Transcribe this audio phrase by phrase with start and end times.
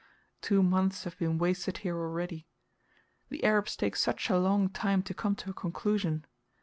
[0.41, 2.47] Two months have been wasted here already.
[3.29, 6.25] The Arabs take such a long time to come to a conclusion.